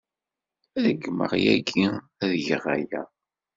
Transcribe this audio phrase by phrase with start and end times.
[0.83, 1.85] Ṛeggmeɣ yagi
[2.23, 3.03] ad geɣ aya.